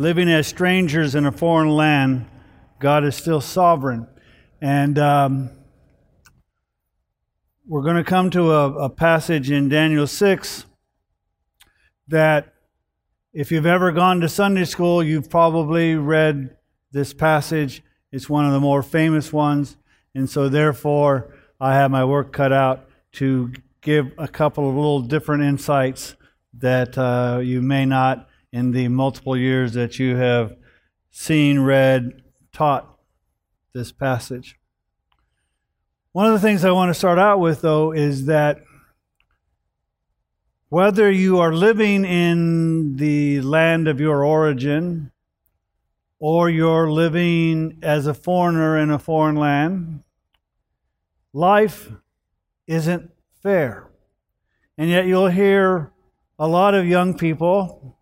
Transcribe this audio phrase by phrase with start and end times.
[0.00, 2.24] living as strangers in a foreign land,
[2.78, 4.06] God is still sovereign.
[4.58, 5.50] And um,
[7.68, 10.64] we're going to come to a, a passage in Daniel 6
[12.08, 12.54] that
[13.34, 16.56] if you've ever gone to Sunday school, you've probably read
[16.92, 17.82] this passage.
[18.10, 19.76] It's one of the more famous ones.
[20.14, 25.02] And so, therefore, I have my work cut out to give a couple of little
[25.02, 26.16] different insights
[26.54, 30.56] that uh, you may not in the multiple years that you have
[31.10, 32.22] seen, read,
[32.52, 32.98] taught
[33.72, 34.58] this passage.
[36.12, 38.62] One of the things I want to start out with, though, is that
[40.68, 45.12] whether you are living in the land of your origin
[46.18, 50.02] or you're living as a foreigner in a foreign land,
[51.32, 51.90] life
[52.66, 53.10] isn't
[53.42, 53.88] fair.
[54.76, 55.92] And yet you'll hear
[56.38, 57.96] a lot of young people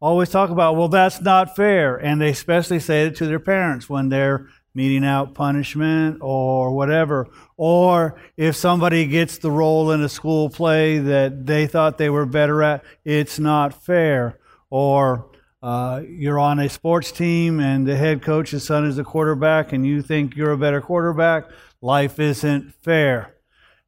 [0.00, 1.96] always talk about, well, that's not fair.
[1.96, 7.28] And they especially say it to their parents when they're meting out punishment or whatever.
[7.56, 12.26] Or if somebody gets the role in a school play that they thought they were
[12.26, 14.38] better at, it's not fair.
[14.70, 15.30] Or
[15.62, 19.84] uh, you're on a sports team and the head coach's son is a quarterback and
[19.84, 21.50] you think you're a better quarterback,
[21.82, 23.34] life isn't fair.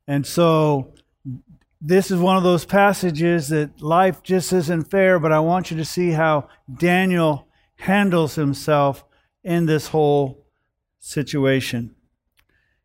[0.07, 0.93] And so
[1.85, 5.77] this is one of those passages that life just isn't fair, but I want you
[5.79, 9.05] to see how Daniel handles himself
[9.43, 10.47] in this whole
[11.01, 11.97] situation.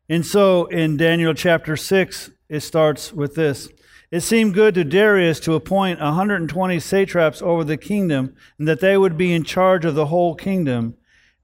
[0.08, 3.68] And so in Daniel chapter 6, it starts with this.
[4.10, 8.98] It seemed good to Darius to appoint 120 satraps over the kingdom, and that they
[8.98, 10.96] would be in charge of the whole kingdom,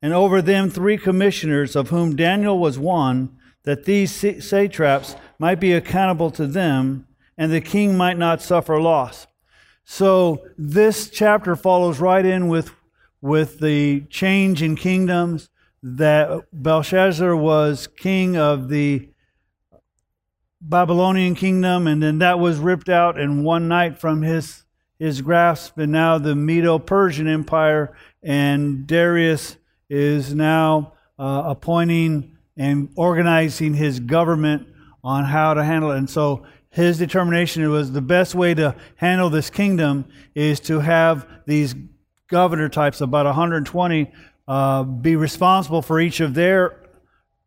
[0.03, 4.13] and over them three commissioners, of whom Daniel was one, that these
[4.45, 7.07] satraps might be accountable to them,
[7.37, 9.27] and the king might not suffer loss.
[9.85, 12.71] So this chapter follows right in with,
[13.21, 15.51] with the change in kingdoms,
[15.83, 19.11] that Belshazzar was king of the
[20.61, 24.65] Babylonian kingdom, and then that was ripped out in one night from his
[24.99, 29.57] his grasp, and now the Medo-Persian Empire, and Darius
[29.91, 34.69] is now uh, appointing and organizing his government
[35.03, 35.99] on how to handle it.
[35.99, 41.25] And so his determination was the best way to handle this kingdom is to have
[41.47, 41.73] these
[42.27, 44.11] governor types, about 120
[44.49, 46.83] uh, be responsible for each of their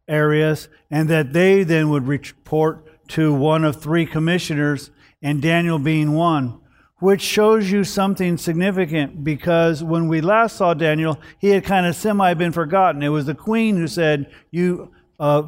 [0.08, 6.14] areas, and that they then would report to one of three commissioners, and Daniel being
[6.14, 6.62] one,
[7.00, 11.98] which shows you something significant because when we last saw Daniel, he had kind of
[11.98, 13.04] semi been forgotten.
[13.04, 15.44] It was the queen who said, "You." Uh,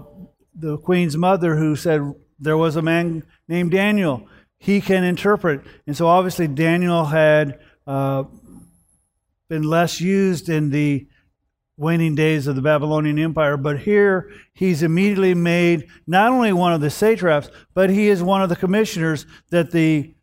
[0.56, 2.02] the queen's mother who said
[2.38, 4.28] there was a man named Daniel.
[4.58, 5.62] He can interpret.
[5.88, 8.24] And so obviously Daniel had uh,
[9.50, 11.08] been less used in the
[11.76, 13.58] waning days of the Babylonian Empire.
[13.58, 18.42] But here he's immediately made not only one of the satraps, but he is one
[18.42, 20.14] of the commissioners that the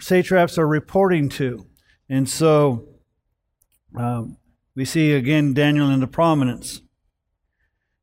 [0.00, 1.66] satraps are reporting to.
[2.08, 2.88] And so
[3.96, 4.38] um,
[4.74, 6.80] we see again Daniel into prominence.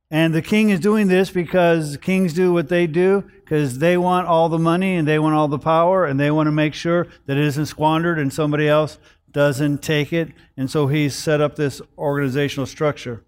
[0.09, 4.27] And the king is doing this because kings do what they do because they want
[4.27, 7.07] all the money and they want all the power and they want to make sure
[7.25, 8.99] that it isn't squandered and somebody else
[9.31, 13.23] doesn't take it, and so he's set up this organizational structure.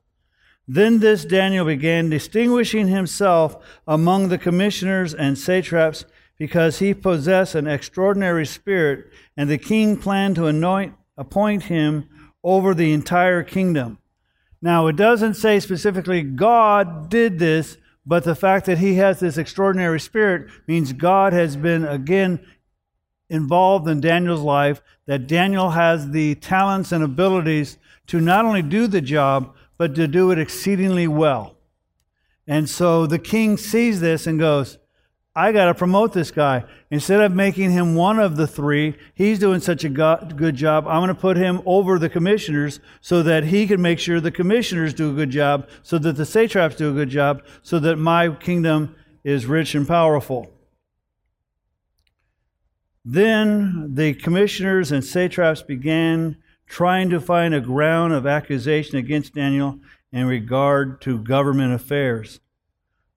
[0.68, 6.06] Then this Daniel began distinguishing himself among the commissioners and satraps
[6.38, 12.10] because he possessed an extraordinary spirit, and the king planned to anoint, appoint him
[12.44, 14.00] over the entire kingdom.
[14.62, 19.38] Now, it doesn't say specifically God did this, but the fact that he has this
[19.38, 22.46] extraordinary spirit means God has been again
[23.30, 27.78] involved in Daniel's life, that Daniel has the talents and abilities
[28.08, 31.56] to not only do the job, but to do it exceedingly well.
[32.48, 34.80] And so the king sees this and goes,
[35.36, 36.66] I got to promote this guy.
[36.92, 40.88] Instead of making him one of the three, he's doing such a good job.
[40.88, 44.32] I'm going to put him over the commissioners so that he can make sure the
[44.32, 47.96] commissioners do a good job, so that the satraps do a good job, so that
[47.98, 50.52] my kingdom is rich and powerful.
[53.06, 56.38] Then the commissioners and satraps began
[56.68, 59.80] trying to find a ground of accusation against Daniel
[60.12, 62.40] in regard to government affairs.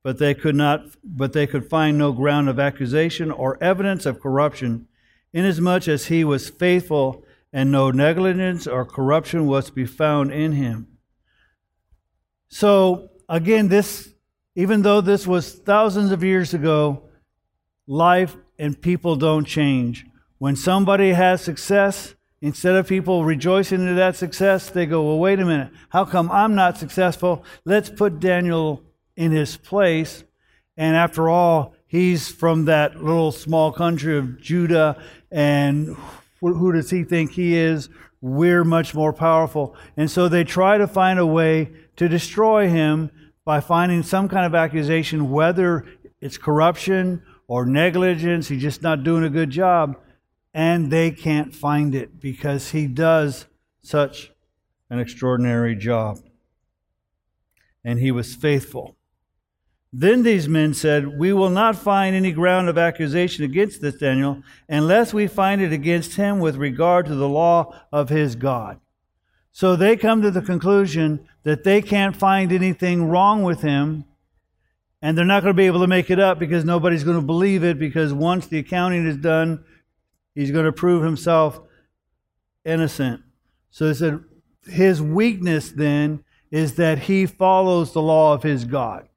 [0.02, 4.20] But they could not but they could find no ground of accusation or evidence of
[4.20, 4.88] corruption,
[5.32, 10.52] inasmuch as he was faithful and no negligence or corruption was to be found in
[10.52, 10.88] him.
[12.48, 14.14] So again, this
[14.54, 17.04] even though this was thousands of years ago,
[17.86, 20.04] life and people don't change.
[20.38, 25.38] When somebody has success, Instead of people rejoicing in that success, they go, well, wait
[25.38, 25.70] a minute.
[25.90, 27.44] How come I'm not successful?
[27.64, 28.82] Let's put Daniel
[29.16, 30.24] in his place.
[30.76, 35.02] And after all, he's from that little small country of Judah.
[35.30, 35.96] And
[36.40, 37.88] who does he think he is?
[38.20, 39.76] We're much more powerful.
[39.96, 43.10] And so they try to find a way to destroy him
[43.44, 45.84] by finding some kind of accusation, whether
[46.20, 49.96] it's corruption or negligence, he's just not doing a good job
[50.54, 53.46] and they can't find it because he does
[53.82, 54.30] such
[54.90, 56.18] an extraordinary job.
[57.84, 58.96] And he was faithful.
[59.92, 64.42] Then these men said, We will not find any ground of accusation against this Daniel
[64.68, 68.80] unless we find it against him with regard to the law of his God.
[69.52, 74.06] So they come to the conclusion that they can't find anything wrong with him,
[75.02, 77.26] and they're not going to be able to make it up because nobody's going to
[77.26, 79.62] believe it because once the accounting is done,
[80.34, 81.60] He's going to prove himself
[82.64, 83.22] innocent.
[83.70, 84.24] So he said,
[84.64, 89.08] his weakness then is that he follows the law of his God.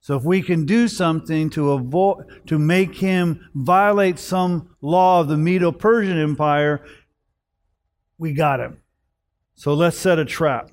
[0.00, 5.28] So if we can do something to avoid to make him violate some law of
[5.28, 6.82] the Medo-Persian Empire,
[8.16, 8.78] we got him.
[9.54, 10.70] So let's set a trap.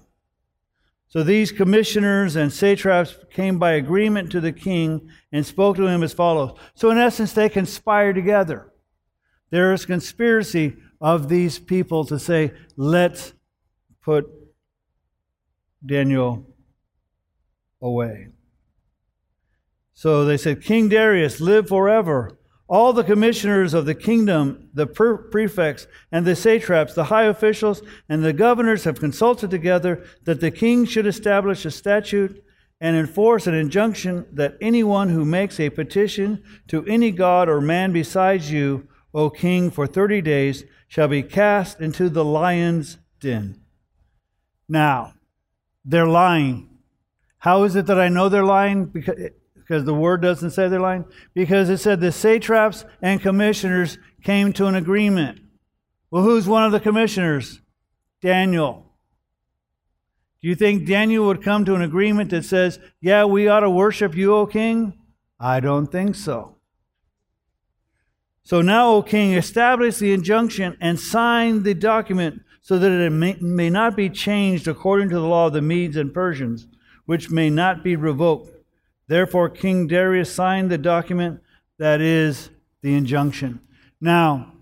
[1.09, 6.03] So these commissioners and satraps came by agreement to the king and spoke to him
[6.03, 6.57] as follows.
[6.75, 8.71] So in essence, they conspire together.
[9.49, 13.33] There is conspiracy of these people to say, let's
[14.01, 14.25] put
[15.85, 16.45] Daniel
[17.81, 18.29] away.
[19.97, 22.37] So they said, King Darius, live forever.
[22.67, 28.23] All the commissioners of the kingdom, the prefects, and the satraps, the high officials, and
[28.23, 32.43] the governors have consulted together that the king should establish a statute
[32.79, 37.91] and enforce an injunction that anyone who makes a petition to any god or man
[37.91, 43.59] besides you O king, for thirty days shall be cast into the lion's den.
[44.69, 45.15] Now,
[45.83, 46.69] they're lying.
[47.39, 48.85] How is it that I know they're lying?
[48.85, 49.31] Because,
[49.67, 51.05] because the word doesn't say they're lying?
[51.33, 55.39] Because it said the satraps and commissioners came to an agreement.
[56.09, 57.61] Well, who's one of the commissioners?
[58.21, 58.85] Daniel.
[60.41, 63.69] Do you think Daniel would come to an agreement that says, yeah, we ought to
[63.69, 64.93] worship you, O king?
[65.39, 66.55] I don't think so.
[68.43, 73.35] So now, O king, establish the injunction and sign the document so that it may,
[73.41, 76.67] may, not be changed according to the law of the Medes and Persians,
[77.05, 78.56] which may not be revoked.
[79.07, 81.41] Therefore, King Darius signed the document
[81.79, 82.49] that is
[82.81, 83.61] the injunction.
[84.01, 84.53] Now,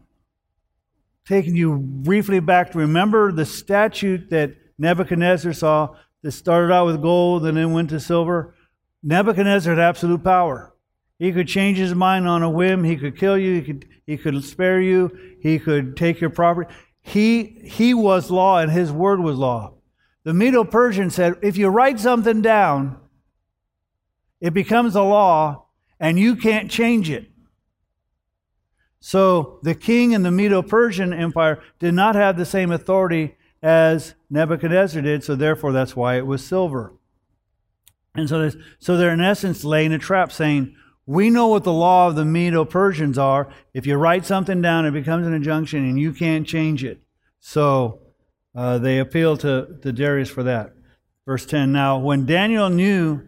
[1.28, 7.02] taking you briefly back to remember the statute that Nebuchadnezzar saw that started out with
[7.02, 8.56] gold and then went to silver.
[9.04, 10.74] Nebuchadnezzar had absolute power.
[11.18, 12.84] He could change his mind on a whim.
[12.84, 13.56] He could kill you.
[13.56, 15.38] He could, he could spare you.
[15.40, 16.74] He could take your property.
[17.02, 19.74] He, he was law and his word was law.
[20.24, 22.98] The Medo Persian said, if you write something down,
[24.46, 25.66] it becomes a law
[26.00, 27.32] and you can't change it.
[29.00, 34.14] So the king in the Medo Persian Empire did not have the same authority as
[34.30, 36.94] Nebuchadnezzar did, so therefore that's why it was silver.
[38.14, 40.76] And so, so they're in essence laying a trap saying,
[41.08, 43.50] we know what the law of the Medo Persians are.
[43.74, 47.00] If you write something down, it becomes an injunction and you can't change it.
[47.40, 48.02] So
[48.54, 50.76] uh, they appeal to, to Darius for that.
[51.26, 53.24] Verse 10 Now, when Daniel knew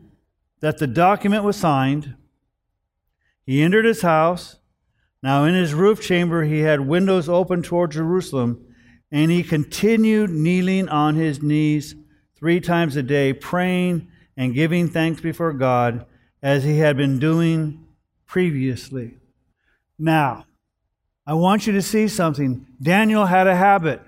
[0.59, 2.15] that the document was signed,
[3.45, 4.57] he entered his house.
[5.23, 8.65] Now, in his roof chamber, he had windows open toward Jerusalem,
[9.11, 11.95] and he continued kneeling on his knees
[12.35, 16.05] three times a day, praying and giving thanks before God
[16.41, 17.85] as he had been doing
[18.27, 19.15] previously.
[19.97, 20.45] Now,
[21.25, 22.67] I want you to see something.
[22.81, 24.01] Daniel had a habit,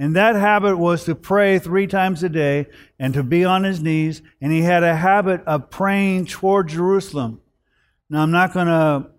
[0.00, 3.82] and that habit was to pray three times a day and to be on his
[3.82, 7.42] knees, and he had a habit of praying toward Jerusalem.
[8.08, 9.10] Now, I'm not going to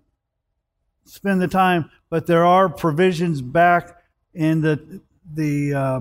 [1.06, 3.96] spend the time, but there are provisions back
[4.34, 6.00] in the the uh,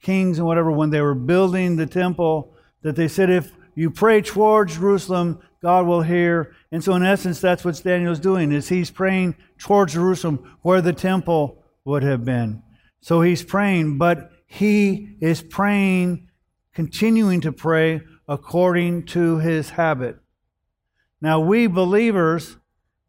[0.00, 4.22] kings and whatever when they were building the temple that they said if you pray
[4.22, 6.54] toward Jerusalem, God will hear.
[6.72, 10.94] And so, in essence, that's what Daniel's doing: is he's praying toward Jerusalem, where the
[10.94, 12.62] temple would have been.
[13.04, 16.30] So he's praying, but he is praying,
[16.72, 20.16] continuing to pray according to his habit.
[21.20, 22.56] Now, we believers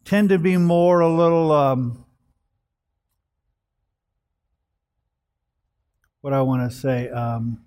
[0.03, 1.49] tend to be more a little.
[1.53, 2.05] Um,
[6.19, 7.07] what I want to say.
[7.07, 7.63] Um,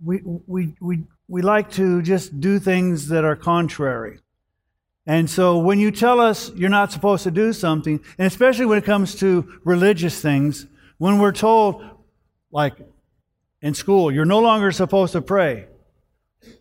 [0.00, 4.20] we, we, we, we like to just do things that are contrary.
[5.06, 8.78] And so when you tell us you're not supposed to do something, and especially when
[8.78, 10.66] it comes to religious things,
[10.98, 11.84] when we're told,
[12.52, 12.74] like
[13.60, 15.66] in school, you're no longer supposed to pray.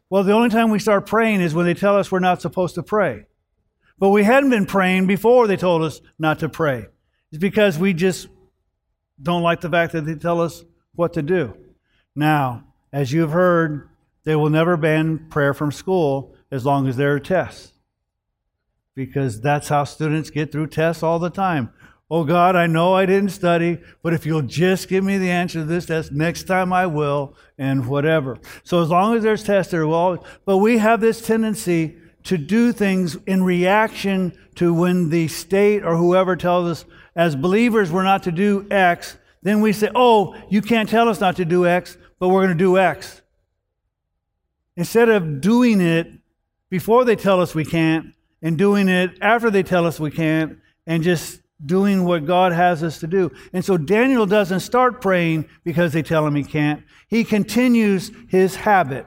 [0.10, 2.75] Well, the only time we start praying is when they tell us we're not supposed
[2.75, 3.25] to pray.
[3.98, 6.88] But we hadn't been praying before they told us not to pray.
[7.31, 8.27] It's because we just
[9.21, 10.63] don't like the fact that they tell us
[10.95, 11.55] what to do.
[12.15, 13.89] Now, as you've heard,
[14.24, 17.74] they will never ban prayer from school as long as there are tests.
[18.95, 21.74] Because that's how students get through tests all the time.
[22.10, 25.60] Oh God, I know I didn't study, but if you'll just give me the answer
[25.60, 28.38] to this test, next time I will, and whatever.
[28.63, 30.25] So as long as there's tests, there will.
[30.43, 35.95] But we have this tendency to do things in reaction to when the state or
[35.95, 40.62] whoever tells us as believers we're not to do X, then we say, oh, you
[40.62, 43.21] can't tell us not to do X, but we're going to do X.
[44.75, 46.12] Instead of doing it
[46.69, 50.57] before they tell us we can't, and doing it after they tell us we can't,
[50.88, 53.31] and just doing what God has us to do.
[53.53, 56.83] And so Daniel doesn't start praying because they tell him he can't.
[57.07, 59.05] He continues his habit.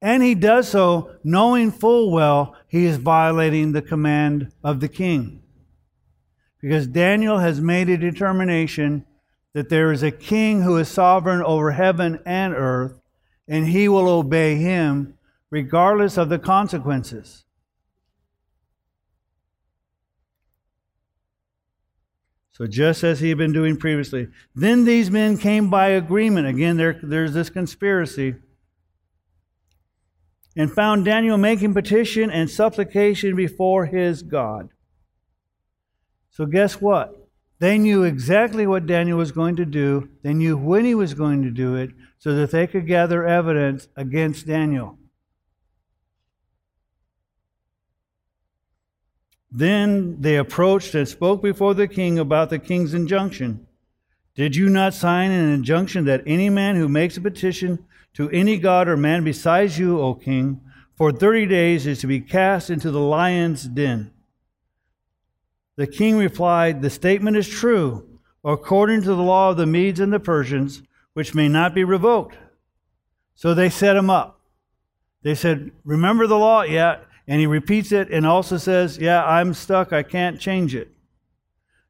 [0.00, 5.42] And he does so knowing full well he is violating the command of the king.
[6.60, 9.04] Because Daniel has made a determination
[9.52, 13.00] that there is a king who is sovereign over heaven and earth,
[13.48, 15.14] and he will obey him
[15.50, 17.45] regardless of the consequences.
[22.56, 24.28] So, just as he had been doing previously.
[24.54, 26.46] Then these men came by agreement.
[26.46, 28.36] Again, there, there's this conspiracy.
[30.56, 34.70] And found Daniel making petition and supplication before his God.
[36.30, 37.28] So, guess what?
[37.58, 40.08] They knew exactly what Daniel was going to do.
[40.22, 43.88] They knew when he was going to do it so that they could gather evidence
[43.96, 44.96] against Daniel.
[49.50, 53.66] Then they approached and spoke before the king about the king's injunction.
[54.34, 57.84] Did you not sign an injunction that any man who makes a petition
[58.14, 60.60] to any god or man besides you, O king,
[60.94, 64.10] for thirty days is to be cast into the lion's den?
[65.76, 70.12] The king replied, The statement is true, according to the law of the Medes and
[70.12, 72.36] the Persians, which may not be revoked.
[73.34, 74.40] So they set him up.
[75.22, 76.62] They said, Remember the law?
[76.62, 77.00] Yeah.
[77.28, 79.92] And he repeats it and also says, Yeah, I'm stuck.
[79.92, 80.92] I can't change it.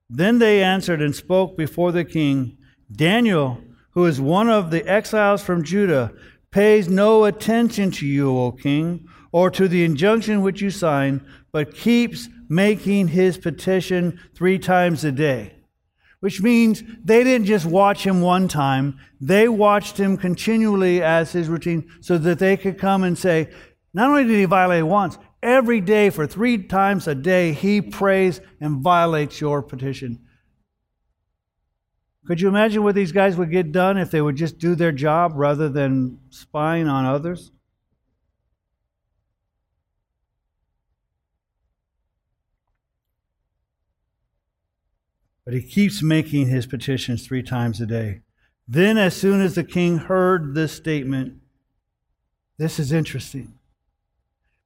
[0.09, 2.59] Then they answered and spoke before the king
[2.91, 6.13] Daniel, who is one of the exiles from Judah,
[6.51, 11.21] pays no attention to you, O king, or to the injunction which you signed,
[11.53, 15.53] but keeps making his petition three times a day.
[16.21, 21.49] Which means they didn't just watch him one time, they watched him continually as his
[21.49, 23.51] routine so that they could come and say,
[23.93, 28.41] not only did he violate once, every day for three times a day, he prays
[28.61, 30.19] and violates your petition.
[32.27, 34.91] Could you imagine what these guys would get done if they would just do their
[34.91, 37.53] job rather than spying on others?
[45.45, 48.23] But he keeps making his petitions three times a day.
[48.67, 51.35] Then, as soon as the king heard this statement,
[52.59, 53.57] this is interesting.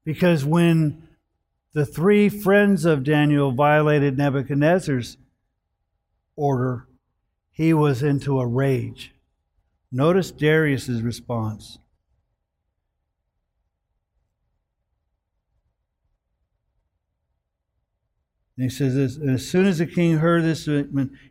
[0.05, 1.09] Because when
[1.73, 5.17] the three friends of Daniel violated Nebuchadnezzar's
[6.37, 6.89] order,
[7.51, 9.15] he was into a rage.
[9.93, 11.79] Notice Darius's response.
[18.57, 20.69] And he says this, as soon as the king heard this,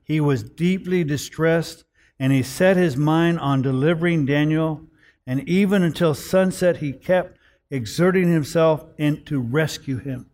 [0.04, 1.86] he was deeply distressed,
[2.20, 4.88] and he set his mind on delivering Daniel.
[5.26, 7.39] And even until sunset, he kept
[7.72, 10.30] exerting himself in, to rescue him.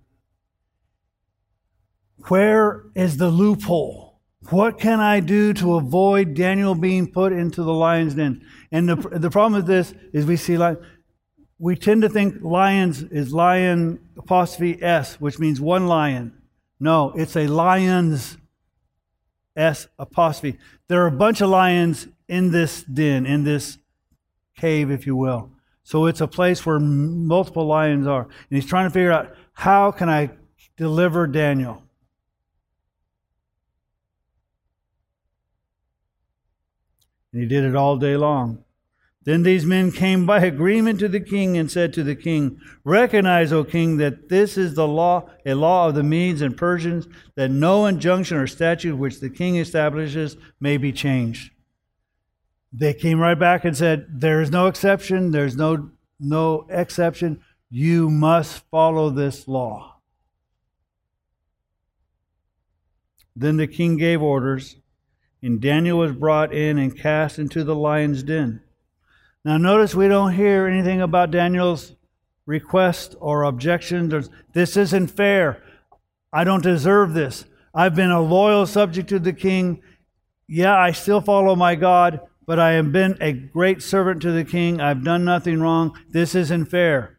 [2.27, 4.20] Where is the loophole?
[4.50, 8.46] What can I do to avoid Daniel being put into the lion's den?
[8.72, 10.80] And the, the problem with this is we see like
[11.58, 16.42] we tend to think lions is lion apostrophe s, which means one lion.
[16.80, 18.38] No, it's a lion's
[19.56, 20.60] S apostrophe.
[20.88, 23.77] There are a bunch of lions in this den, in this
[24.58, 25.51] cave, if you will.
[25.86, 28.24] So it's a place where multiple lions are.
[28.24, 30.32] And he's trying to figure out how can I
[30.77, 31.84] deliver Daniel?
[37.32, 38.63] And he did it all day long.
[39.25, 43.54] Then these men came by agreement to the king and said to the king, Recognize,
[43.54, 47.51] O king, that this is the law, a law of the Medes and Persians, that
[47.51, 51.51] no injunction or statute which the king establishes may be changed.
[52.77, 57.39] They came right back and said, There is no exception, there's no, no exception.
[57.70, 59.96] You must follow this law.
[63.36, 64.77] Then the king gave orders,
[65.41, 68.62] and Daniel was brought in and cast into the lion's den.
[69.46, 71.96] Now, notice we don't hear anything about Daniel's
[72.46, 74.29] request or objections.
[74.53, 75.63] This isn't fair.
[76.34, 77.46] I don't deserve this.
[77.74, 79.82] I've been a loyal subject to the king.
[80.48, 84.44] Yeah, I still follow my God, but I have been a great servant to the
[84.44, 84.80] king.
[84.80, 85.98] I've done nothing wrong.
[86.10, 87.18] This isn't fair.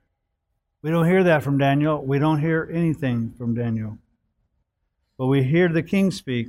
[0.82, 2.04] We don't hear that from Daniel.
[2.04, 3.98] We don't hear anything from Daniel.
[5.18, 6.48] But we hear the king speak.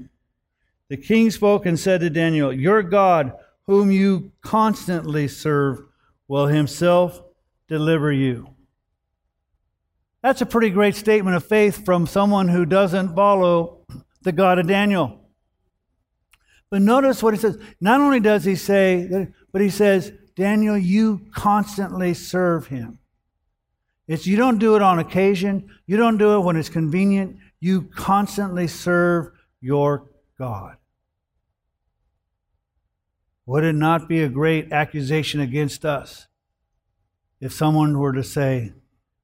[0.89, 3.33] The king spoke and said to Daniel, Your God,
[3.65, 5.81] whom you constantly serve,
[6.27, 7.21] will himself
[7.67, 8.49] deliver you.
[10.21, 13.85] That's a pretty great statement of faith from someone who doesn't follow
[14.21, 15.21] the God of Daniel.
[16.69, 17.57] But notice what he says.
[17.79, 22.99] Not only does he say that, but he says, Daniel, you constantly serve him.
[24.07, 27.83] It's you don't do it on occasion, you don't do it when it's convenient, you
[27.83, 30.77] constantly serve your God.
[33.45, 36.27] Would it not be a great accusation against us
[37.41, 38.73] if someone were to say,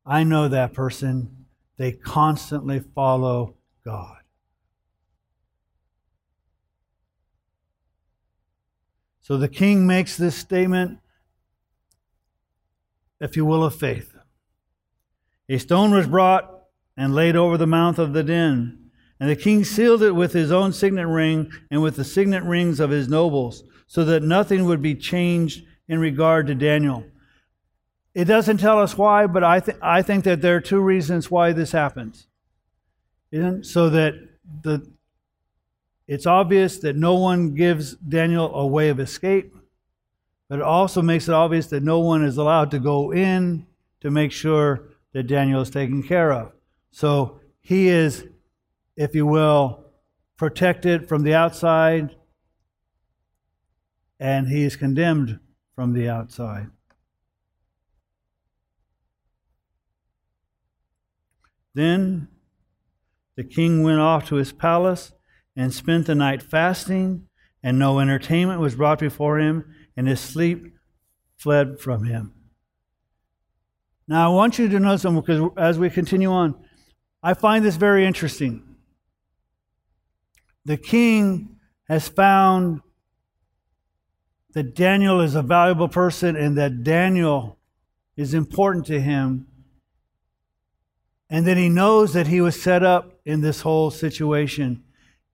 [0.06, 1.46] I know that person,
[1.78, 4.23] they constantly follow God?
[9.24, 11.00] So the king makes this statement,
[13.20, 14.14] if you will, of faith.
[15.50, 16.50] A stone was brought
[16.96, 18.92] and laid over the mouth of the den.
[19.20, 22.80] And the king sealed it with his own signet ring and with the signet rings
[22.80, 27.06] of his nobles, so that nothing would be changed in regard to Daniel.
[28.14, 31.32] It doesn't tell us why, but I, th- I think that there are two reasons
[31.32, 32.28] why this happens.
[33.64, 34.16] So that
[34.62, 34.86] the,
[36.08, 39.56] it's obvious that no one gives Daniel a way of escape,
[40.50, 43.66] but it also makes it obvious that no one is allowed to go in
[44.02, 46.52] to make sure that Daniel is taken care of.
[46.92, 48.28] So he is,
[48.98, 49.86] if you will,
[50.36, 52.16] protected from the outside,
[54.20, 55.40] and he is condemned
[55.76, 56.70] from the outside.
[61.74, 62.28] Then
[63.36, 65.14] the king went off to his palace
[65.56, 67.28] and spent the night fasting,
[67.62, 70.74] and no entertainment was brought before him, and his sleep
[71.38, 72.34] fled from him.
[74.08, 76.56] Now, I want you to know something because as we continue on,
[77.22, 78.76] I find this very interesting.
[80.66, 82.82] The king has found
[84.54, 87.60] that Daniel is a valuable person and that Daniel
[88.16, 89.48] is important to him.
[91.30, 94.84] And that he knows that he was set up in this whole situation.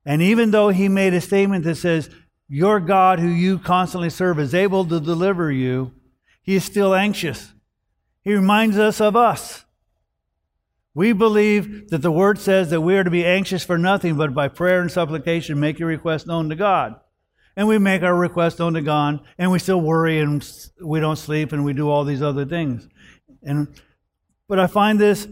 [0.06, 2.10] And even though he made a statement that says,
[2.48, 5.94] Your God, who you constantly serve, is able to deliver you,
[6.42, 7.54] he is still anxious.
[8.24, 9.66] He reminds us of us.
[10.94, 14.34] We believe that the word says that we are to be anxious for nothing, but
[14.34, 17.00] by prayer and supplication make your request known to God.
[17.56, 20.46] And we make our request known to God, and we still worry and
[20.82, 22.88] we don't sleep and we do all these other things.
[23.44, 23.68] And
[24.48, 25.28] but I find this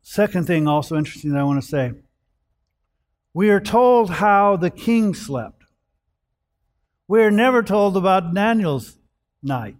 [0.00, 1.92] second thing also interesting that I want to say.
[3.34, 5.64] We are told how the king slept.
[7.08, 8.98] We are never told about Daniel's
[9.42, 9.76] night.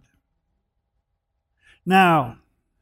[1.85, 2.39] Now,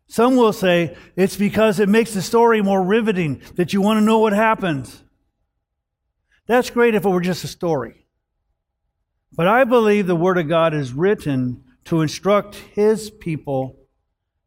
[0.06, 4.04] some will say it's because it makes the story more riveting, that you want to
[4.04, 5.02] know what happens.
[6.46, 8.06] That's great if it were just a story.
[9.32, 13.76] But I believe the Word of God is written to instruct His people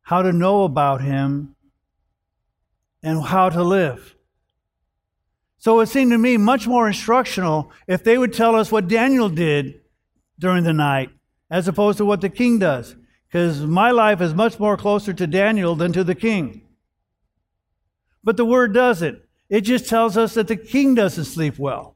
[0.02, 1.56] how to know about Him
[3.02, 4.16] and how to live.
[5.64, 9.30] So it seemed to me much more instructional if they would tell us what Daniel
[9.30, 9.80] did
[10.38, 11.12] during the night
[11.50, 12.98] as opposed to what the king does
[13.30, 16.64] because my life is much more closer to Daniel than to the king.
[18.26, 19.22] But the word doesn't.
[19.48, 21.96] It just tells us that the king doesn't sleep well.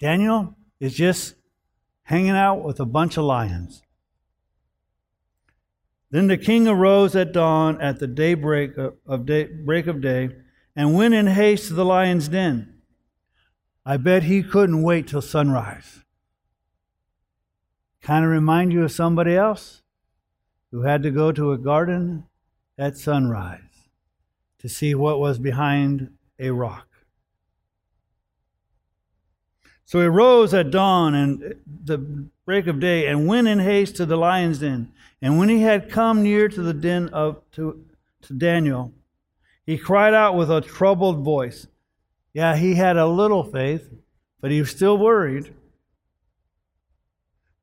[0.00, 1.34] Daniel is just
[2.04, 3.82] hanging out with a bunch of lions.
[6.10, 8.70] Then the king arose at dawn at the daybreak
[9.06, 10.30] of day, break of day
[10.76, 12.74] and went in haste to the lion's den.
[13.84, 16.04] I bet he couldn't wait till sunrise
[18.06, 19.82] kind of remind you of somebody else
[20.70, 22.22] who had to go to a garden
[22.78, 23.88] at sunrise
[24.60, 26.86] to see what was behind a rock.
[29.84, 31.98] So he rose at dawn and the
[32.44, 34.92] break of day and went in haste to the lion's den.
[35.20, 37.84] And when he had come near to the den of to,
[38.22, 38.92] to Daniel,
[39.66, 41.66] he cried out with a troubled voice.
[42.32, 43.90] Yeah, he had a little faith,
[44.40, 45.52] but he was still worried.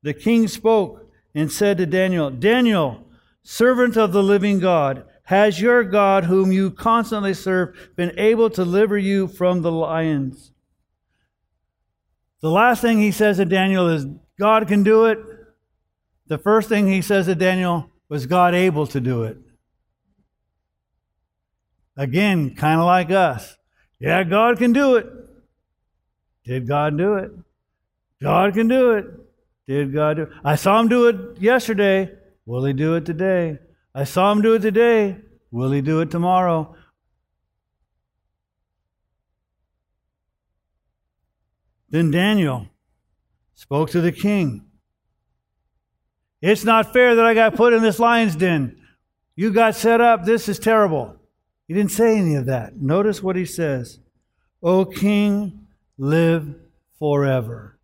[0.02, 3.06] The king spoke and said to Daniel, Daniel,
[3.42, 8.56] servant of the living God, has your God, whom you constantly serve, been able to
[8.56, 10.52] deliver you from the lions?
[12.42, 14.06] The last thing he says to Daniel is,
[14.38, 15.18] God can do it.
[16.26, 19.38] The first thing he says to Daniel was, God able to do it.
[21.96, 23.56] Again, kind of like us.
[24.00, 25.06] Yeah, God can do it.
[26.44, 27.30] Did God do it?
[28.22, 29.06] God can do it.
[29.66, 30.28] Did God do it?
[30.44, 32.10] I saw him do it yesterday.
[32.46, 33.58] Will he do it today?
[33.94, 35.16] I saw him do it today.
[35.50, 36.74] Will he do it tomorrow?
[41.90, 42.66] Then Daniel
[43.54, 44.66] spoke to the king.
[46.42, 48.76] It's not fair that I got put in this lion's den.
[49.36, 50.24] You got set up.
[50.24, 51.16] This is terrible.
[51.66, 52.76] He didn't say any of that.
[52.76, 54.00] Notice what he says
[54.62, 55.66] O king,
[55.98, 56.54] live
[56.98, 57.78] forever.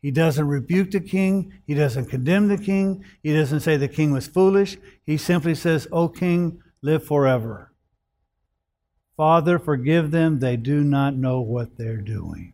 [0.00, 1.52] He doesn't rebuke the king.
[1.66, 3.04] He doesn't condemn the king.
[3.22, 4.76] He doesn't say the king was foolish.
[5.06, 7.72] He simply says, O king, live forever.
[9.16, 10.40] Father, forgive them.
[10.40, 12.52] They do not know what they're doing.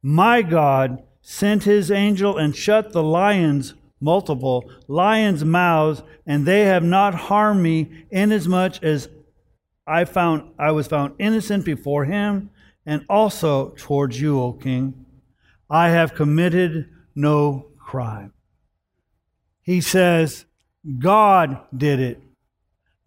[0.00, 6.82] My God sent his angel and shut the lions, multiple lions' mouths, and they have
[6.82, 9.08] not harmed me, inasmuch as
[9.86, 12.50] I found I was found innocent before him
[12.84, 15.06] and also towards you, O king.
[15.70, 18.32] I have committed no crime.
[19.62, 20.44] He says,
[20.98, 22.20] God did it.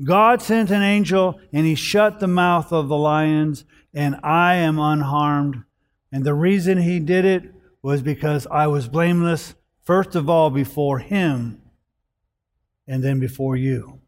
[0.04, 4.80] God sent an angel and he shut the mouth of the lions, and I am
[4.80, 5.64] unharmed.
[6.12, 7.44] And the reason he did it
[7.82, 11.62] was because I was blameless, first of all, before him,
[12.88, 14.02] and then before you.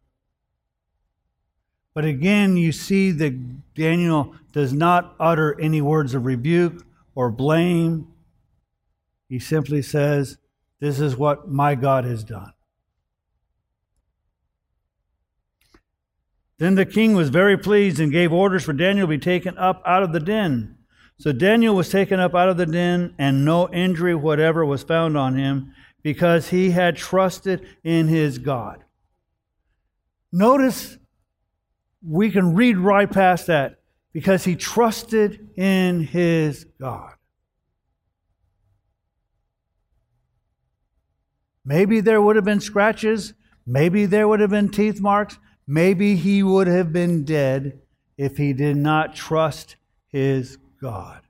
[1.94, 8.06] But again, you see that Daniel does not utter any words of rebuke or blame.
[9.28, 10.38] He simply says,
[10.78, 12.52] This is what my God has done.
[16.58, 19.82] Then the king was very pleased and gave orders for Daniel to be taken up
[19.86, 20.77] out of the den.
[21.18, 25.16] So Daniel was taken up out of the den, and no injury whatever was found
[25.16, 28.84] on him, because he had trusted in his God.
[30.32, 30.96] Notice
[32.06, 33.80] we can read right past that
[34.12, 37.14] because he trusted in his God.
[41.64, 43.34] Maybe there would have been scratches.
[43.66, 45.38] Maybe there would have been teeth marks.
[45.66, 47.80] Maybe he would have been dead
[48.16, 49.76] if he did not trust
[50.06, 51.20] his God.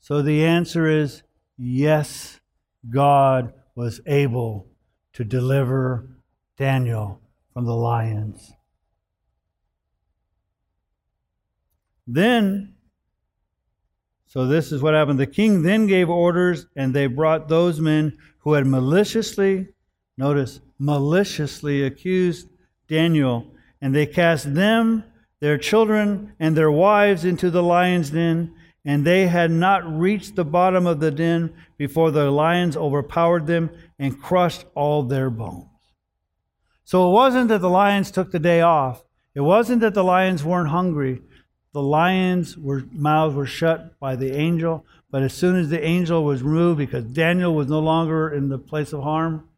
[0.00, 1.22] So the answer is
[1.56, 2.40] yes,
[2.88, 4.66] God was able
[5.12, 6.08] to deliver
[6.56, 7.20] Daniel
[7.52, 8.52] from the lions.
[12.06, 12.74] Then,
[14.26, 15.20] so this is what happened.
[15.20, 19.68] The king then gave orders, and they brought those men who had maliciously,
[20.16, 22.48] notice, maliciously accused
[22.88, 25.04] Daniel, and they cast them,
[25.40, 30.44] their children, and their wives into the lion's den and they had not reached the
[30.44, 35.66] bottom of the den before the lions overpowered them and crushed all their bones.
[36.84, 39.04] So it wasn't that the lions took the day off.
[39.34, 41.22] It wasn't that the lions weren't hungry.
[41.72, 46.24] The lions' were, mouths were shut by the angel, but as soon as the angel
[46.24, 49.48] was removed, because Daniel was no longer in the place of harm,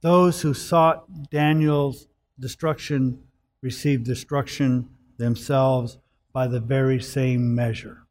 [0.00, 2.06] those who sought Daniel's
[2.40, 3.22] destruction
[3.62, 5.98] received destruction themselves
[6.32, 8.06] by the very same measure.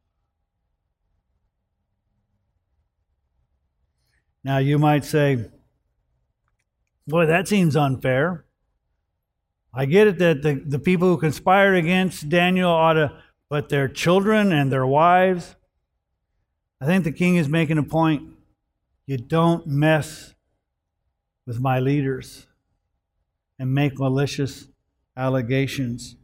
[4.42, 5.50] Now, you might say,
[7.06, 8.44] boy, that seems unfair.
[9.74, 13.12] I get it that the, the people who conspired against Daniel ought to,
[13.48, 15.56] but their children and their wives.
[16.80, 18.22] I think the king is making a point.
[19.06, 20.34] You don't mess
[21.46, 22.46] with my leaders
[23.60, 24.68] and make malicious
[25.18, 26.16] allegations.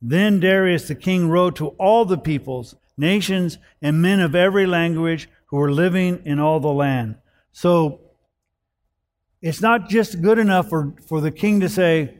[0.00, 5.28] Then Darius the king wrote to all the peoples, nations, and men of every language
[5.46, 7.16] who were living in all the land.
[7.50, 8.00] So
[9.42, 12.16] it's not just good enough for, for the king to say,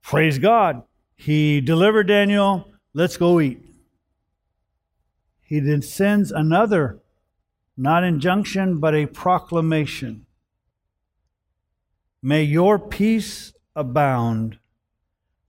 [0.00, 0.82] Praise God.
[1.14, 2.72] He delivered Daniel.
[2.94, 3.60] Let's go eat.
[5.42, 7.00] He then sends another,
[7.76, 10.24] not injunction, but a proclamation.
[12.22, 14.58] May your peace abound.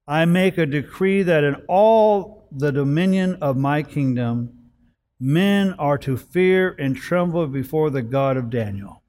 [0.07, 4.71] I make a decree that in all the dominion of my kingdom,
[5.19, 9.03] men are to fear and tremble before the God of Daniel.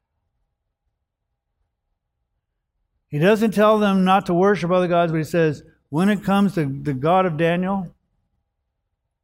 [3.09, 6.55] He doesn't tell them not to worship other gods, but he says, when it comes
[6.55, 7.95] to the God of Daniel,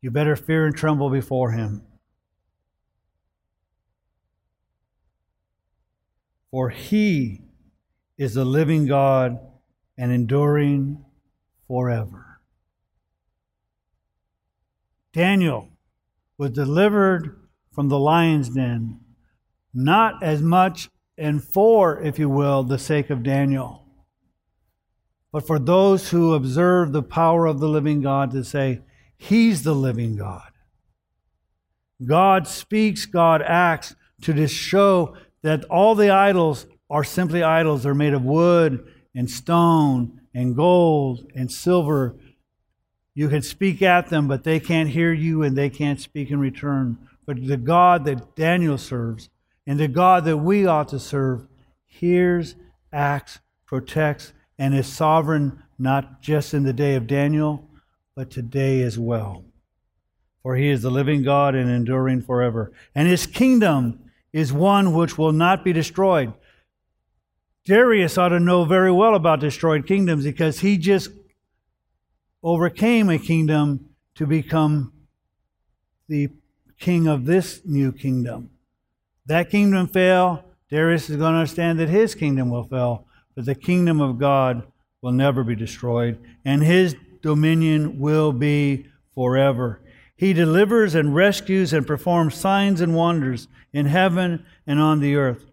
[0.01, 1.83] you better fear and tremble before him.
[6.51, 7.43] For he
[8.21, 9.41] is the living God
[9.97, 11.03] and enduring
[11.67, 12.39] forever.
[15.15, 15.71] Daniel
[16.37, 17.41] was delivered
[17.73, 19.01] from the lion's den,
[19.73, 23.87] not as much and for, if you will, the sake of Daniel,
[25.33, 28.83] but for those who observe the power of the living God to say,
[29.17, 30.51] He's the living God.
[32.05, 37.85] God speaks, God acts to just show that all the idols are simply idols.
[37.85, 42.17] They're made of wood and stone and gold and silver.
[43.15, 46.41] You can speak at them, but they can't hear you and they can't speak in
[46.41, 46.99] return.
[47.27, 49.31] But the God that Daniel serves
[49.67, 51.47] and the God that we ought to serve
[51.87, 52.57] hears,
[52.93, 57.69] acts, protects, and is sovereign not just in the day of Daniel,
[58.15, 59.45] but today as well.
[60.43, 62.73] For he is the living God and enduring forever.
[62.95, 64.01] And his kingdom
[64.33, 66.33] is one which will not be destroyed.
[67.67, 71.11] Darius ought to know very well about destroyed kingdoms because he just
[72.43, 74.93] overcame a kingdom to become
[76.09, 76.31] the
[76.79, 78.51] king of this new kingdom.
[79.27, 80.45] That kingdom fell.
[80.71, 84.67] Darius is going to understand that his kingdom will fail, but the kingdom of God
[85.03, 89.81] will never be destroyed, and his dominion will be forever.
[90.17, 95.50] He delivers and rescues and performs signs and wonders in heaven and on the earth,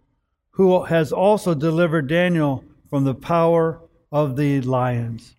[0.58, 3.80] who has also delivered Daniel from the power
[4.12, 5.36] of the lions.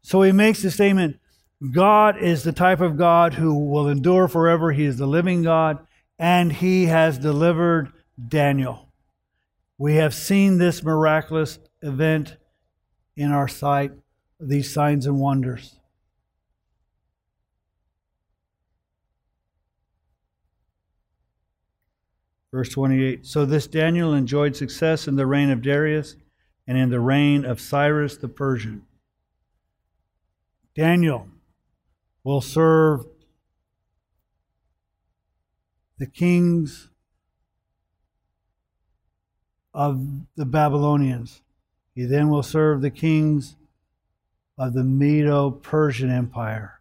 [0.00, 1.18] So he makes the statement
[1.72, 4.70] God is the type of God who will endure forever.
[4.70, 5.84] He is the living God,
[6.20, 7.90] and he has delivered
[8.28, 8.92] Daniel.
[9.76, 12.36] We have seen this miraculous event
[13.16, 13.90] in our sight,
[14.38, 15.75] these signs and wonders.
[22.56, 26.16] Verse 28 So this Daniel enjoyed success in the reign of Darius
[26.66, 28.86] and in the reign of Cyrus the Persian.
[30.74, 31.28] Daniel
[32.24, 33.04] will serve
[35.98, 36.88] the kings
[39.74, 40.00] of
[40.34, 41.42] the Babylonians.
[41.94, 43.56] He then will serve the kings
[44.56, 46.80] of the Medo Persian Empire.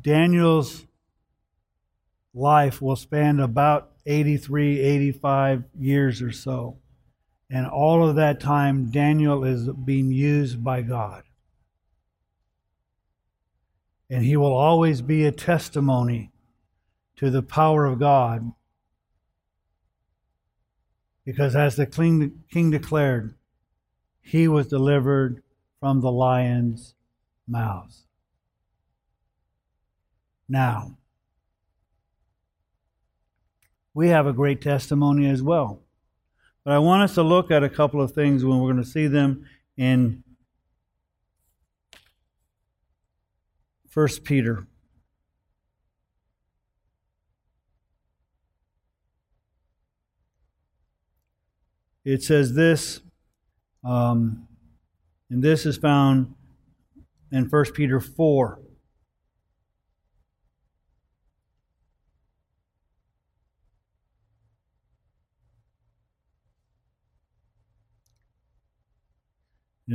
[0.00, 0.86] Daniel's
[2.32, 6.78] life will span about 83, 85 years or so.
[7.50, 11.22] And all of that time, Daniel is being used by God.
[14.08, 16.32] And he will always be a testimony
[17.16, 18.52] to the power of God.
[21.24, 23.34] Because as the king declared,
[24.20, 25.42] he was delivered
[25.78, 26.94] from the lion's
[27.46, 28.06] mouth.
[30.48, 30.96] Now,
[33.94, 35.82] we have a great testimony as well.
[36.64, 38.88] But I want us to look at a couple of things when we're going to
[38.88, 39.44] see them
[39.76, 40.22] in
[43.92, 44.66] 1 Peter.
[52.04, 53.00] It says this,
[53.84, 54.48] um,
[55.30, 56.34] and this is found
[57.30, 58.60] in 1 Peter 4.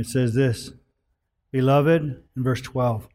[0.00, 0.72] It says this
[1.50, 2.02] Beloved,
[2.36, 3.08] in verse 12,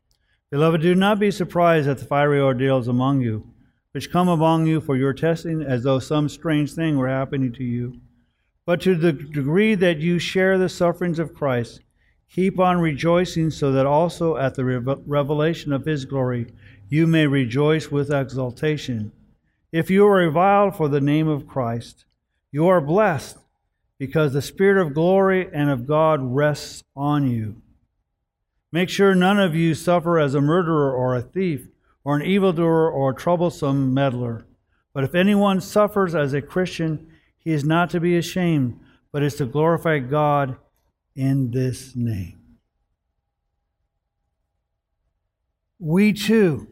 [0.50, 3.52] Beloved, do not be surprised at the fiery ordeals among you,
[3.92, 7.64] which come among you for your testing, as though some strange thing were happening to
[7.64, 8.00] you.
[8.66, 11.82] But to the degree that you share the sufferings of Christ,
[12.30, 14.66] keep on rejoicing, so that also at the
[15.06, 16.48] revelation of his glory
[16.90, 19.12] you may rejoice with exultation.
[19.72, 22.06] If you are reviled for the name of Christ,
[22.52, 23.38] you are blessed
[23.98, 27.62] because the Spirit of glory and of God rests on you.
[28.72, 31.68] Make sure none of you suffer as a murderer or a thief
[32.04, 34.46] or an evildoer or a troublesome meddler.
[34.94, 38.80] But if anyone suffers as a Christian, he is not to be ashamed,
[39.12, 40.58] but is to glorify God
[41.16, 42.40] in this name.
[45.80, 46.68] We too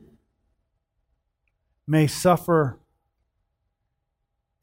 [1.86, 2.80] may suffer.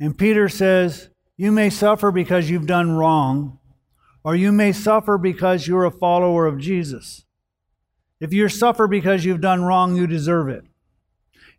[0.00, 3.60] And Peter says, you may suffer because you've done wrong,
[4.24, 7.24] or you may suffer because you're a follower of Jesus.
[8.20, 10.64] If you suffer because you've done wrong, you deserve it.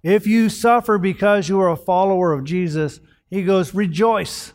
[0.03, 4.53] If you suffer because you are a follower of Jesus, he goes, rejoice.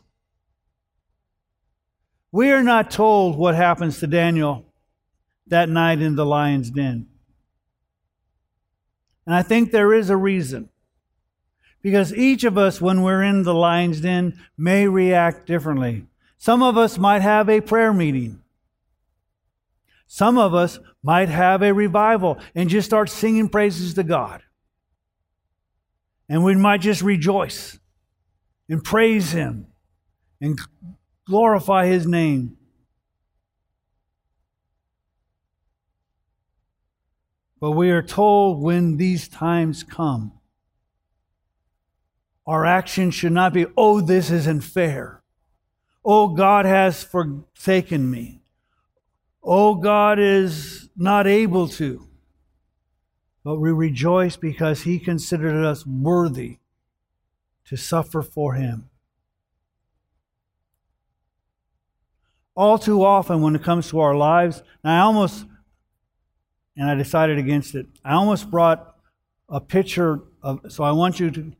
[2.31, 4.67] We are not told what happens to Daniel
[5.47, 7.07] that night in the lion's den.
[9.25, 10.69] And I think there is a reason.
[11.85, 16.07] Because each of us, when we're in the lion's den, may react differently.
[16.39, 18.41] Some of us might have a prayer meeting.
[20.07, 24.43] Some of us might have a revival and just start singing praises to God.
[26.27, 27.79] And we might just rejoice
[28.67, 29.67] and praise Him
[30.41, 30.59] and
[31.27, 32.57] glorify His name.
[37.61, 40.33] But we are told when these times come,
[42.47, 45.23] our action should not be, oh, this isn't fair.
[46.05, 48.43] Oh, God has forsaken me.
[49.43, 52.07] Oh, God is not able to.
[53.43, 56.59] But we rejoice because He considered us worthy
[57.67, 58.91] to suffer for Him.
[62.55, 65.47] All too often, when it comes to our lives, and I almost,
[66.77, 68.97] and I decided against it, I almost brought
[69.49, 71.53] a picture of, so I want you to,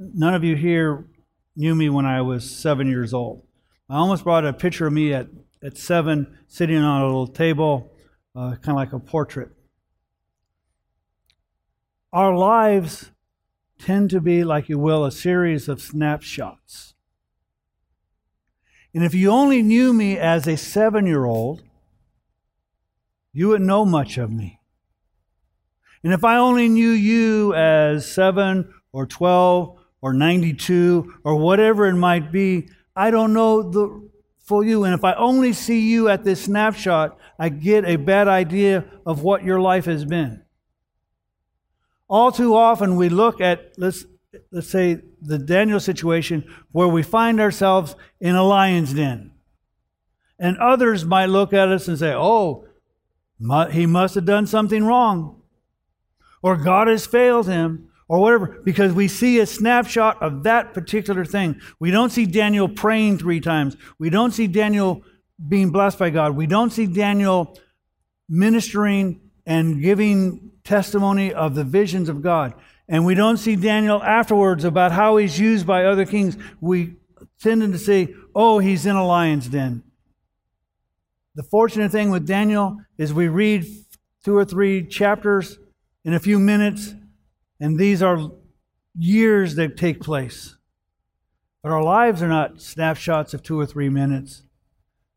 [0.00, 1.04] none of you here
[1.54, 3.44] knew me when I was seven years old.
[3.88, 5.28] I almost brought a picture of me at,
[5.62, 7.92] at seven, sitting on a little table,
[8.34, 9.50] uh, kind of like a portrait.
[12.12, 13.10] Our lives
[13.78, 16.94] tend to be, like you will, a series of snapshots.
[18.94, 21.62] And if you only knew me as a seven year old,
[23.32, 24.60] you wouldn't know much of me.
[26.02, 31.94] And if I only knew you as seven or 12 or 92 or whatever it
[31.94, 34.08] might be, I don't know the
[34.44, 34.84] full you.
[34.84, 39.22] And if I only see you at this snapshot, I get a bad idea of
[39.22, 40.42] what your life has been.
[42.08, 44.04] All too often, we look at, let's,
[44.50, 49.30] let's say, the Daniel situation where we find ourselves in a lion's den.
[50.38, 52.66] And others might look at us and say, oh,
[53.70, 55.42] he must have done something wrong.
[56.42, 61.24] Or God has failed him or whatever, because we see a snapshot of that particular
[61.24, 61.60] thing.
[61.78, 63.76] We don't see Daniel praying three times.
[64.00, 65.04] We don't see Daniel
[65.48, 66.34] being blessed by God.
[66.34, 67.56] We don't see Daniel
[68.28, 72.54] ministering and giving testimony of the visions of God.
[72.88, 76.36] And we don't see Daniel afterwards about how he's used by other kings.
[76.60, 76.96] We
[77.40, 79.84] tend to say, oh, he's in a lion's den.
[81.36, 83.66] The fortunate thing with Daniel is we read
[84.24, 85.60] two or three chapters
[86.04, 86.96] in a few minutes
[87.60, 88.30] and these are
[88.98, 90.56] years that take place.
[91.62, 94.44] But our lives are not snapshots of two or three minutes.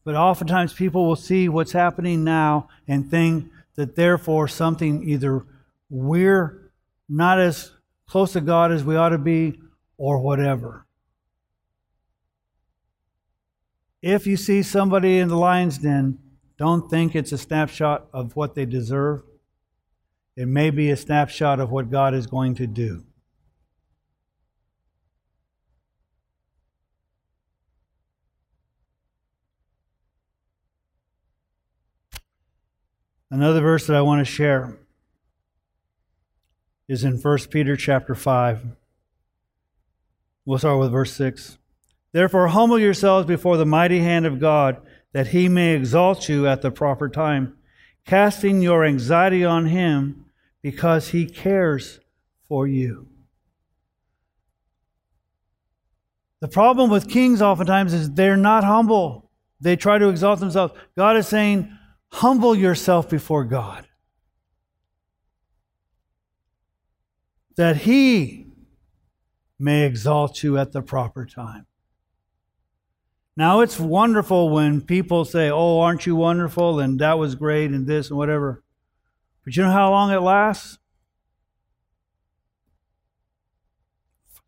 [0.03, 5.45] But oftentimes people will see what's happening now and think that therefore something either
[5.89, 6.71] we're
[7.08, 7.71] not as
[8.08, 9.60] close to God as we ought to be
[9.97, 10.86] or whatever.
[14.01, 16.19] If you see somebody in the lion's den,
[16.58, 19.23] don't think it's a snapshot of what they deserve.
[20.36, 23.04] It may be a snapshot of what God is going to do.
[33.30, 34.78] Another verse that I want to share
[36.88, 38.63] is in 1 Peter chapter 5.
[40.46, 41.58] We'll start with verse 6.
[42.12, 44.82] Therefore, humble yourselves before the mighty hand of God,
[45.13, 47.58] that he may exalt you at the proper time,
[48.06, 50.23] casting your anxiety on him
[50.63, 51.99] because he cares
[52.47, 53.10] for you.
[56.39, 59.30] The problem with kings oftentimes is they're not humble.
[59.62, 60.73] They try to exalt themselves.
[60.97, 61.71] God is saying,
[62.12, 63.88] humble yourself before God.
[67.56, 68.47] That he
[69.60, 71.67] may exalt you at the proper time.
[73.36, 76.80] Now, it's wonderful when people say, Oh, aren't you wonderful?
[76.80, 78.62] And that was great, and this, and whatever.
[79.43, 80.77] But you know how long it lasts?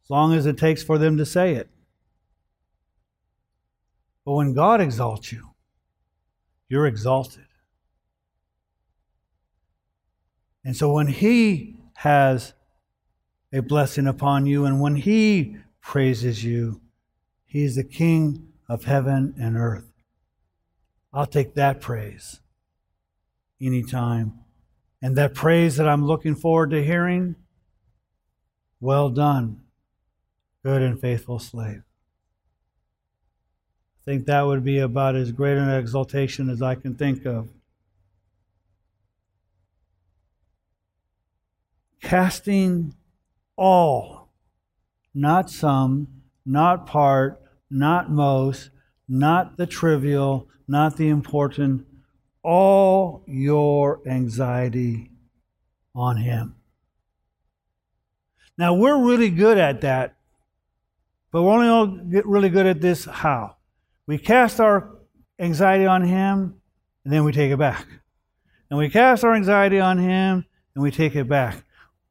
[0.03, 1.69] As long as it takes for them to say it.
[4.23, 5.49] But when God exalts you,
[6.69, 7.45] you're exalted.
[10.63, 12.53] And so when He has
[13.53, 16.81] a blessing upon you and when He praises you,
[17.45, 19.91] He is the King of heaven and earth.
[21.13, 22.41] I'll take that praise
[23.61, 24.44] anytime.
[25.05, 27.35] And that praise that I'm looking forward to hearing,
[28.79, 29.61] well done,
[30.63, 31.83] good and faithful slave.
[33.99, 37.49] I think that would be about as great an exaltation as I can think of.
[42.01, 42.95] Casting
[43.55, 44.31] all,
[45.13, 46.07] not some,
[46.47, 47.39] not part,
[47.69, 48.71] not most,
[49.07, 51.85] not the trivial, not the important,
[52.45, 55.11] all your anxiety
[55.95, 56.55] on Him.
[58.57, 60.15] Now, we're really good at that,
[61.31, 63.57] but we're only get really good at this how?
[64.07, 64.95] We cast our
[65.39, 66.61] anxiety on Him,
[67.03, 67.85] and then we take it back.
[68.69, 71.63] And we cast our anxiety on Him, and we take it back.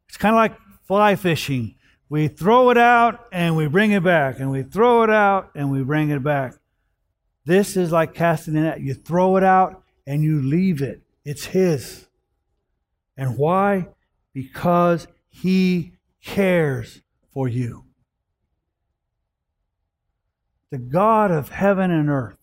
[0.08, 0.56] It's kind of like
[0.86, 1.76] fly fishing.
[2.08, 5.70] We throw it out and we bring it back, and we throw it out and
[5.70, 6.54] we bring it back.
[7.44, 8.80] This is like casting it out.
[8.80, 11.02] You throw it out and you leave it.
[11.24, 12.06] It's His.
[13.16, 13.88] And why?
[14.32, 15.92] Because He
[16.22, 17.02] cares
[17.32, 17.84] for you.
[20.70, 22.36] The God of heaven and earth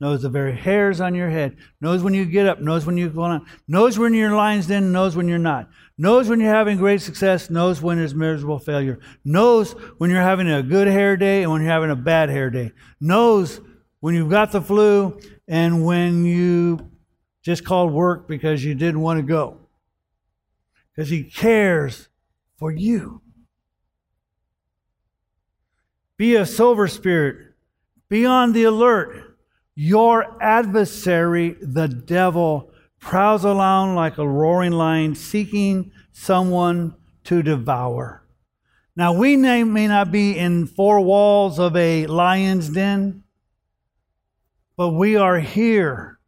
[0.00, 3.08] knows the very hairs on your head, knows when you get up, knows when you're
[3.08, 6.78] going on, knows when your line's in, knows when you're not, knows when you're having
[6.78, 11.42] great success, knows when there's miserable failure, knows when you're having a good hair day
[11.42, 12.70] and when you're having a bad hair day,
[13.00, 13.60] knows
[14.00, 15.18] when you've got the flu
[15.48, 16.90] and when you
[17.42, 19.58] just called work because you didn't want to go.
[20.94, 22.08] Because He cares
[22.56, 23.22] for you.
[26.16, 27.54] Be a sober spirit,
[28.08, 29.28] be on the alert
[29.80, 32.68] your adversary, the devil,
[32.98, 36.92] prowls around like a roaring lion seeking someone
[37.22, 38.24] to devour.
[38.96, 43.22] Now, we may not be in four walls of a lion's den,
[44.78, 46.20] but we are here,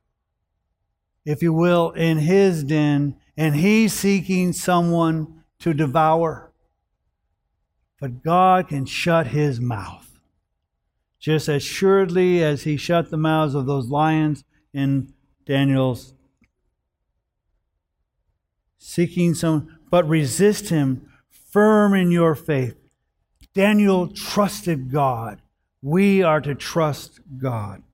[1.25, 6.53] if you will, in his den, and he's seeking someone to devour.
[8.01, 10.21] But God can shut his mouth
[11.21, 14.43] just as surely as he shut the mouths of those lions
[14.75, 15.13] in
[15.47, 16.15] Daniel's
[18.79, 22.75] seeking some, but resist him firm in your faith.
[23.55, 25.41] Daniel trusted God.
[25.83, 27.85] We are to trust God.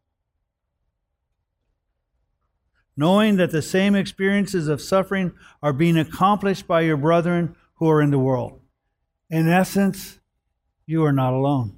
[2.96, 5.32] Knowing that the same experiences of suffering
[5.62, 8.60] are being accomplished by your brethren who are in the world.
[9.28, 10.18] In essence,
[10.86, 11.76] you are not alone.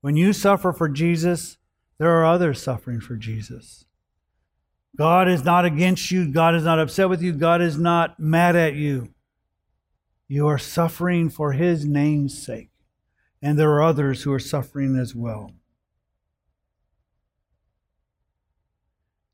[0.00, 1.56] When you suffer for Jesus,
[1.98, 3.86] there are others suffering for Jesus.
[4.96, 6.30] God is not against you.
[6.30, 7.32] God is not upset with you.
[7.32, 9.14] God is not mad at you.
[10.26, 12.70] You are suffering for His name's sake.
[13.40, 15.52] And there are others who are suffering as well.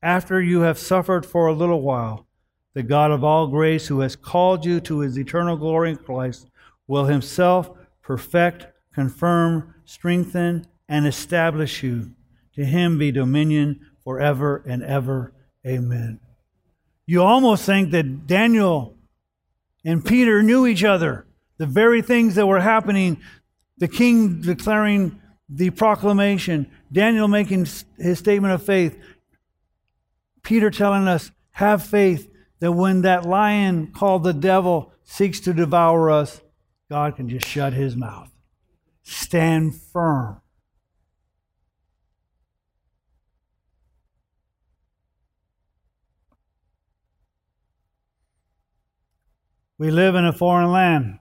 [0.05, 2.27] After you have suffered for a little while,
[2.75, 6.47] the God of all grace, who has called you to His eternal glory in Christ,
[6.85, 7.71] will Himself
[8.03, 12.11] perfect, confirm, strengthen, and establish you.
[12.53, 15.33] To him be dominion forever and ever.
[15.65, 16.19] Amen.
[17.07, 18.95] You almost think that Daniel
[19.83, 21.25] and Peter knew each other.
[21.57, 23.17] The very things that were happening,
[23.79, 28.97] the king declaring the proclamation, Daniel making his statement of faith,
[30.45, 36.11] Peter telling us, have faith that when that lion called the devil seeks to devour
[36.11, 36.39] us,
[36.87, 38.29] God can just shut his mouth.
[39.01, 40.39] Stand firm.
[49.79, 51.19] We live in a foreign land.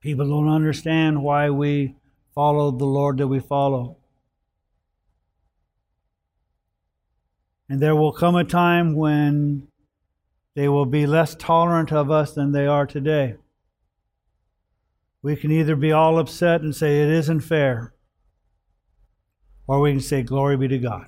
[0.00, 1.96] People don't understand why we
[2.34, 4.01] follow the Lord that we follow.
[7.72, 9.66] And there will come a time when
[10.54, 13.36] they will be less tolerant of us than they are today.
[15.22, 17.94] We can either be all upset and say it isn't fair,
[19.66, 21.06] or we can say, Glory be to God.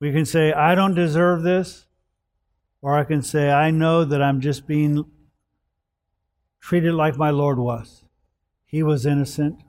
[0.00, 1.84] We can say, I don't deserve this,
[2.80, 5.04] or I can say, I know that I'm just being
[6.58, 8.04] treated like my Lord was.
[8.64, 9.60] He was innocent.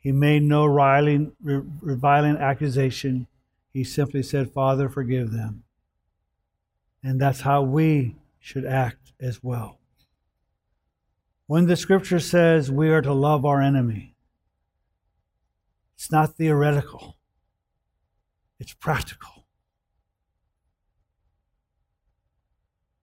[0.00, 3.26] He made no riling, reviling accusation.
[3.72, 5.62] He simply said, Father, forgive them.
[7.02, 9.78] And that's how we should act as well.
[11.46, 14.14] When the scripture says we are to love our enemy,
[15.96, 17.18] it's not theoretical,
[18.58, 19.44] it's practical.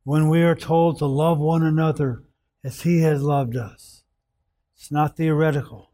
[0.04, 2.24] When we are told to love one another
[2.64, 4.04] as He has loved us,
[4.76, 5.92] it's not theoretical,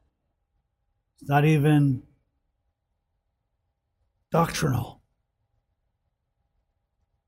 [1.24, 2.04] it's not even
[4.30, 5.00] doctrinal.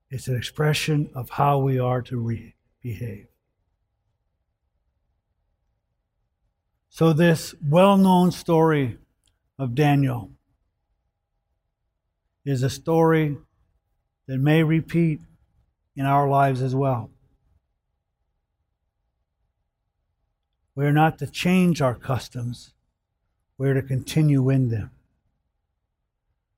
[0.10, 3.28] It's an expression of how we are to re- behave.
[6.90, 8.98] So, this well known story
[9.58, 10.30] of Daniel
[12.44, 13.38] is a story
[14.28, 15.22] that may repeat
[15.96, 17.12] in our lives as well.
[20.76, 22.74] We're not to change our customs,
[23.58, 24.92] we're to continue in them.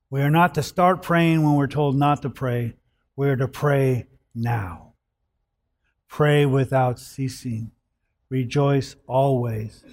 [0.09, 2.75] We are not to start praying when we're told not to pray,
[3.15, 4.93] we're to pray now.
[6.07, 7.71] Pray without ceasing.
[8.29, 9.83] Rejoice always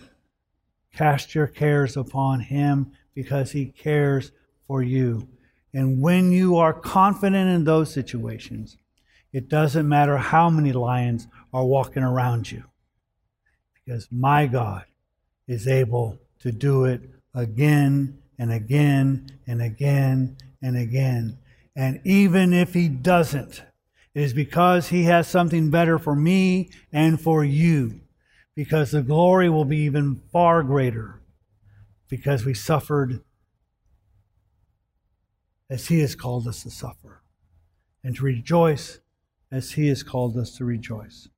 [0.94, 4.30] Cast your cares upon him because he cares
[4.66, 5.28] for you.
[5.72, 8.78] And when you are confident in those situations,
[9.32, 12.64] it doesn't matter how many lions are walking around you
[13.74, 14.84] because my God
[15.48, 17.00] is able to do it
[17.34, 21.38] again and again and again and again.
[21.74, 23.62] And even if he doesn't,
[24.14, 28.02] it is because he has something better for me and for you,
[28.54, 31.22] because the glory will be even far greater
[32.10, 33.22] because we suffered
[35.70, 37.22] as he has called us to suffer
[38.04, 39.00] and to rejoice
[39.50, 41.28] as he has called us to rejoice.